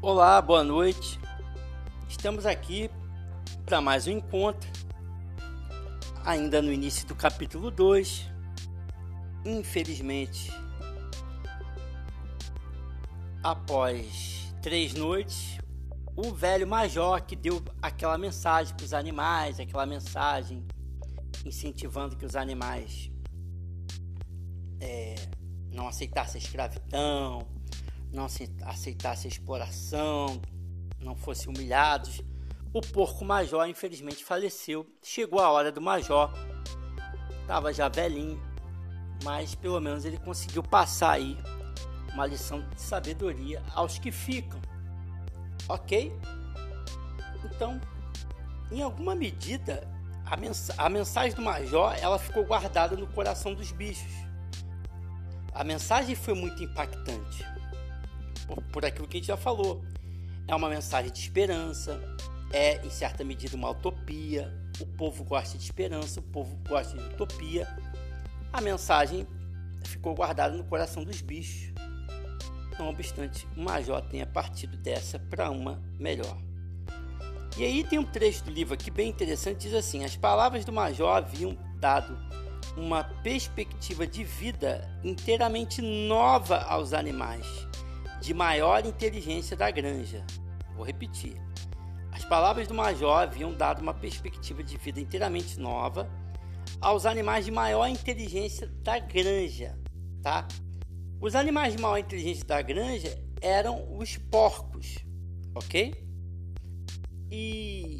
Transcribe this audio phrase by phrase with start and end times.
[0.00, 1.18] Olá, boa noite.
[2.08, 2.88] Estamos aqui
[3.66, 4.70] para mais um encontro,
[6.24, 8.30] ainda no início do capítulo 2.
[9.44, 10.52] Infelizmente,
[13.42, 15.58] após três noites,
[16.14, 20.64] o velho major que deu aquela mensagem para os animais, aquela mensagem
[21.44, 23.10] incentivando que os animais
[24.80, 25.16] é,
[25.72, 27.57] não aceitassem a escravidão,
[28.12, 30.40] não aceitassem a exploração,
[31.00, 32.22] não fossem humilhados.
[32.72, 34.86] O porco major, infelizmente, faleceu.
[35.02, 36.32] Chegou a hora do major,
[37.40, 38.40] estava já velhinho,
[39.24, 41.36] mas pelo menos ele conseguiu passar aí
[42.12, 44.60] uma lição de sabedoria aos que ficam,
[45.68, 46.12] ok?
[47.44, 47.80] Então,
[48.70, 49.88] em alguma medida,
[50.26, 54.12] a, mens a mensagem do major ela ficou guardada no coração dos bichos.
[55.54, 57.57] A mensagem foi muito impactante
[58.48, 59.84] por, por aquilo que a gente já falou.
[60.48, 62.00] É uma mensagem de esperança,
[62.50, 64.52] é em certa medida uma utopia.
[64.80, 67.68] O povo gosta de esperança, o povo gosta de utopia.
[68.52, 69.26] A mensagem
[69.84, 71.72] ficou guardada no coração dos bichos.
[72.78, 76.38] Não obstante, o Major tenha partido dessa para uma melhor.
[77.56, 80.72] E aí tem um trecho do livro aqui bem interessante, diz assim: as palavras do
[80.72, 82.16] Major haviam dado
[82.76, 87.68] uma perspectiva de vida inteiramente nova aos animais
[88.20, 90.24] de maior inteligência da granja.
[90.74, 91.40] Vou repetir.
[92.12, 96.10] As palavras do Major haviam dado uma perspectiva de vida inteiramente nova
[96.80, 99.78] aos animais de maior inteligência da granja,
[100.22, 100.46] tá?
[101.20, 104.96] Os animais de maior inteligência da granja eram os porcos,
[105.54, 105.94] ok?
[107.30, 107.98] E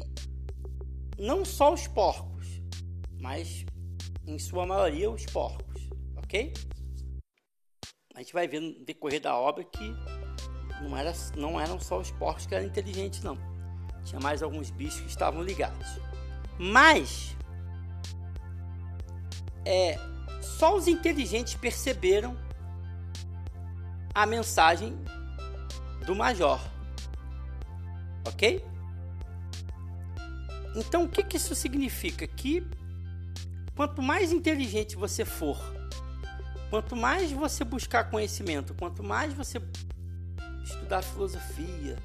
[1.17, 2.61] não só os porcos,
[3.19, 3.65] mas
[4.25, 6.53] em sua maioria os porcos, ok?
[8.19, 9.95] A gente vai ver no decorrer da obra que
[10.81, 13.37] não, era, não eram só os porcos que eram inteligentes, não.
[14.03, 15.87] Tinha mais alguns bichos que estavam ligados.
[16.57, 17.33] Mas
[19.65, 19.97] é,
[20.41, 22.37] só os inteligentes perceberam
[24.13, 24.97] a mensagem
[26.05, 26.59] do major.
[28.27, 28.61] Ok?
[30.75, 32.27] Então, o que, que isso significa?
[32.27, 32.67] Que
[33.77, 35.78] quanto mais inteligente você for
[36.69, 39.59] Quanto mais você buscar conhecimento, quanto mais você
[40.63, 41.97] estudar filosofia,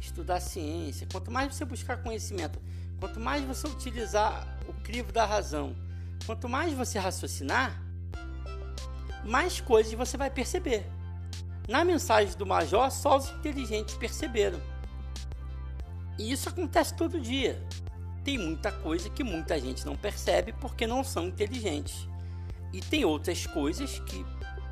[0.00, 2.60] estudar ciência, quanto mais você buscar conhecimento,
[3.00, 5.74] quanto mais você utilizar o crivo da razão,
[6.24, 7.82] quanto mais você raciocinar,
[9.24, 10.86] mais coisas você vai perceber.
[11.68, 14.60] Na mensagem do Major, só os inteligentes perceberam.
[16.16, 17.60] E isso acontece todo dia.
[18.22, 22.11] Tem muita coisa que muita gente não percebe porque não são inteligentes.
[22.72, 24.24] E tem outras coisas que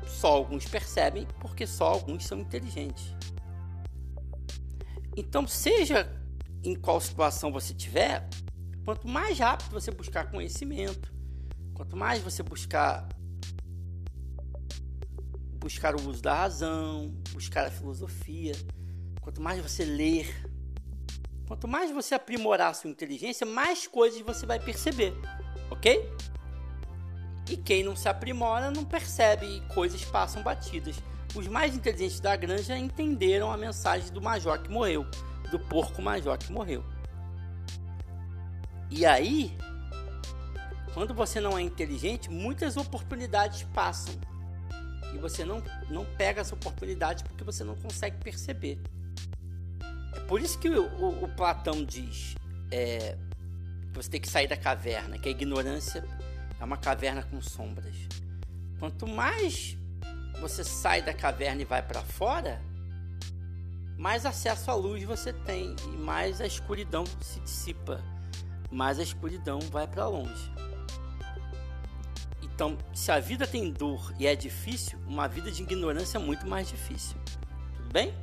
[0.07, 3.15] só alguns percebem porque só alguns são inteligentes.
[5.15, 6.11] Então, seja
[6.63, 8.27] em qual situação você tiver,
[8.85, 11.13] quanto mais rápido você buscar conhecimento,
[11.73, 13.07] quanto mais você buscar
[15.59, 18.53] buscar o uso da razão, buscar a filosofia,
[19.21, 20.27] quanto mais você ler,
[21.47, 25.13] quanto mais você aprimorar sua inteligência, mais coisas você vai perceber,
[25.69, 26.09] ok?
[27.51, 30.95] E quem não se aprimora não percebe e coisas passam batidas.
[31.35, 35.05] Os mais inteligentes da granja entenderam a mensagem do major que morreu,
[35.51, 36.81] do porco major que morreu.
[38.89, 39.53] E aí,
[40.93, 44.15] quando você não é inteligente, muitas oportunidades passam.
[45.13, 48.79] E você não, não pega essa oportunidade porque você não consegue perceber.
[50.15, 52.33] É por isso que o, o, o Platão diz
[52.71, 53.17] é,
[53.91, 56.01] que você tem que sair da caverna, que a ignorância
[56.61, 57.95] é uma caverna com sombras.
[58.77, 59.75] Quanto mais
[60.39, 62.61] você sai da caverna e vai para fora,
[63.97, 67.99] mais acesso à luz você tem e mais a escuridão se dissipa,
[68.71, 70.51] mais a escuridão vai para longe.
[72.43, 76.45] Então, se a vida tem dor e é difícil, uma vida de ignorância é muito
[76.45, 77.17] mais difícil.
[77.75, 78.13] Tudo bem?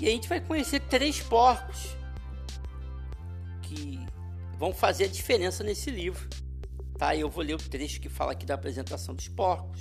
[0.00, 1.94] E a gente vai conhecer três porcos
[3.60, 4.00] que
[4.56, 6.41] vão fazer a diferença nesse livro
[7.02, 7.16] tá?
[7.16, 9.80] Eu vou ler o trecho que fala aqui da apresentação dos porcos.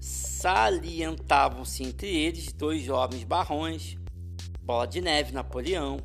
[0.00, 3.98] Salientavam-se entre eles dois jovens barrões,
[4.62, 5.98] Bola de Neve, Napoleão,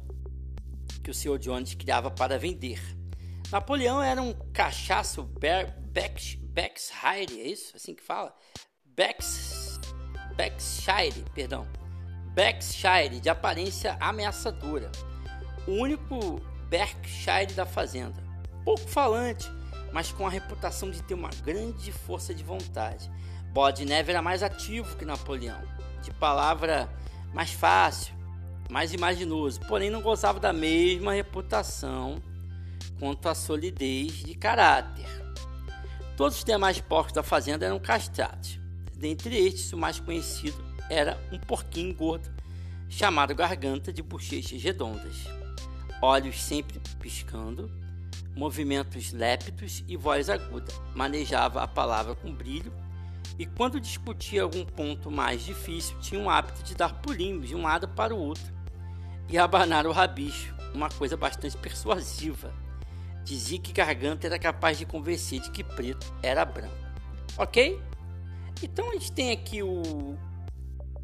[1.02, 1.40] que o Sr.
[1.40, 2.82] Jones criava para vender.
[3.50, 6.38] Napoleão era um cachaço Bex,
[7.40, 7.78] é isso?
[7.78, 8.36] Assim que fala?
[8.86, 9.80] Bex,
[11.34, 11.66] perdão.
[12.34, 14.92] Berkshire, de aparência ameaçadora.
[15.66, 18.22] O único Berkshire da fazenda.
[18.66, 19.50] Pouco falante,
[19.92, 23.10] mas com a reputação de ter uma grande força de vontade.
[23.54, 25.62] Bola de Neve era mais ativo que Napoleão,
[26.02, 26.90] de palavra
[27.34, 28.14] mais fácil,
[28.70, 32.22] mais imaginoso, porém não gozava da mesma reputação
[33.00, 35.08] quanto a solidez de caráter.
[36.16, 38.60] Todos os demais porcos da fazenda eram castrados.
[38.96, 42.30] Dentre estes, o mais conhecido era um porquinho gordo
[42.88, 45.26] chamado garganta de bochechas redondas,
[46.02, 47.72] olhos sempre piscando,
[48.36, 50.72] movimentos lépidos e voz aguda.
[50.96, 52.74] Manejava a palavra com brilho
[53.38, 57.64] e, quando discutia algum ponto mais difícil, tinha o hábito de dar pulinhos de um
[57.64, 58.54] lado para o outro
[59.30, 62.54] e abanar o rabicho, uma coisa bastante persuasiva.
[63.24, 66.76] Dizia que Garganta era capaz de convencer de que preto era branco.
[67.38, 67.80] Ok?
[68.62, 70.18] Então a gente tem aqui o,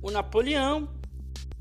[0.02, 0.90] o Napoleão,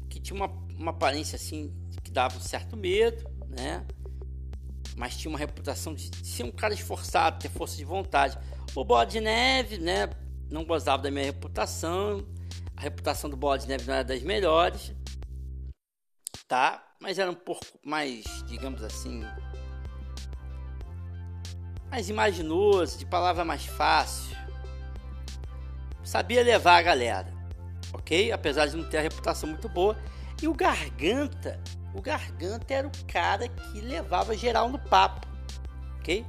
[0.09, 1.73] que tinha uma, uma aparência assim
[2.03, 3.85] que dava um certo medo, né?
[4.97, 8.39] Mas tinha uma reputação de ser um cara esforçado, ter força de vontade.
[8.75, 10.09] O Bola de Neve, né?
[10.51, 12.27] Não gozava da minha reputação.
[12.77, 14.93] A reputação do Bola de Neve não era das melhores,
[16.49, 16.83] tá?
[17.01, 19.23] Mas era um pouco mais, digamos assim,
[21.91, 24.37] mais imaginoso, de palavra mais fácil.
[26.03, 27.37] Sabia levar a galera
[27.97, 28.33] ok?
[28.33, 29.97] Apesar de não ter a reputação muito boa.
[30.41, 31.61] E o Garganta,
[31.95, 35.27] o Garganta era o cara que levava geral no papo,
[35.99, 36.25] ok?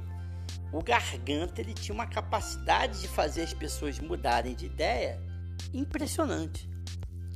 [0.72, 5.20] O Garganta ele tinha uma capacidade de fazer as pessoas mudarem de ideia
[5.72, 6.68] impressionante,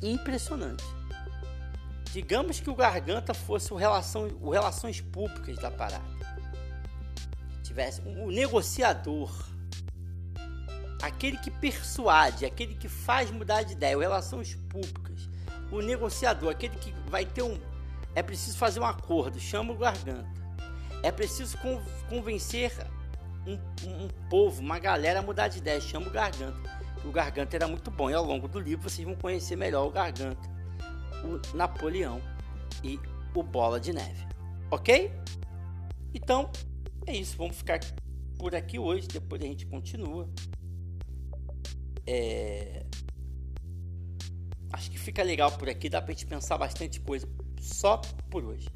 [0.02, 0.84] impressionante.
[2.12, 6.04] Digamos que o Garganta fosse o, relação, o relações públicas da parada,
[7.62, 9.52] tivesse o um negociador
[11.02, 15.28] aquele que persuade, aquele que faz mudar de ideia, o relações públicas,
[15.70, 17.58] o negociador, aquele que vai ter um.
[18.14, 20.30] É preciso fazer um acordo, chama o garganta.
[21.02, 21.58] É preciso
[22.08, 22.72] convencer
[23.46, 23.54] um,
[23.88, 26.60] um, povo, uma galera a mudar de ideia, chama o garganta.
[27.04, 29.90] O garganta era muito bom e ao longo do livro vocês vão conhecer melhor o
[29.90, 30.48] garganta,
[31.24, 32.20] o Napoleão
[32.84, 33.00] e
[33.34, 34.26] o Bola de Neve.
[34.70, 35.10] Ok?
[36.14, 36.50] Então
[37.06, 37.80] é isso, vamos ficar
[38.38, 40.28] por aqui hoje, depois a gente continua.
[42.06, 42.86] É...
[44.72, 47.26] Acho que fica legal por aqui, dá pra gente pensar bastante coisa
[47.62, 48.68] só por hoje.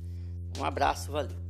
[0.59, 1.46] Um abraço, valeu.